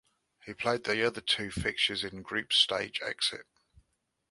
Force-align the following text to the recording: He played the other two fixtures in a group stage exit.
He 0.47 0.55
played 0.55 0.85
the 0.85 1.05
other 1.05 1.21
two 1.21 1.51
fixtures 1.51 2.03
in 2.03 2.17
a 2.17 2.21
group 2.23 2.53
stage 2.53 2.99
exit. 3.05 3.45